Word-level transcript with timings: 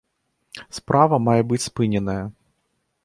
Справа 0.77 1.19
мае 1.27 1.37
быць 1.51 1.63
спыненая. 1.69 2.21